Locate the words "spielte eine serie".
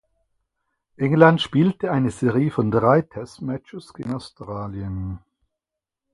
1.43-2.49